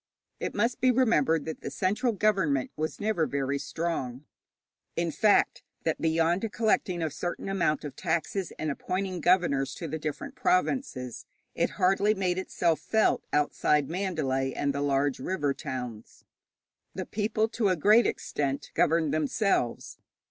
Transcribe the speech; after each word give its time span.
It 0.39 0.55
must 0.55 0.81
be 0.81 0.89
remembered 0.89 1.45
that 1.45 1.61
the 1.61 1.69
central 1.69 2.11
government 2.11 2.71
was 2.75 2.99
never 2.99 3.27
very 3.27 3.59
strong 3.59 4.25
in 4.95 5.11
fact, 5.11 5.61
that 5.83 6.01
beyond 6.01 6.51
collecting 6.51 7.03
a 7.03 7.11
certain 7.11 7.47
amount 7.47 7.83
of 7.83 7.95
taxes, 7.95 8.51
and 8.57 8.71
appointing 8.71 9.21
governors 9.21 9.75
to 9.75 9.87
the 9.87 9.99
different 9.99 10.33
provinces, 10.33 11.27
it 11.53 11.69
hardly 11.77 12.15
made 12.15 12.39
itself 12.39 12.79
felt 12.79 13.23
outside 13.31 13.91
Mandalay 13.91 14.53
and 14.53 14.73
the 14.73 14.81
large 14.81 15.19
river 15.19 15.53
towns. 15.53 16.25
The 16.95 17.05
people 17.05 17.47
to 17.49 17.69
a 17.69 17.75
great 17.75 18.07
extent 18.07 18.71
governed 18.73 19.13
themselves. 19.13 19.99